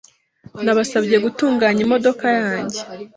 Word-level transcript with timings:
Nabasabye 0.63 1.17
gutunganya 1.25 1.81
imodoka 1.87 2.25
yanjye. 2.39 2.79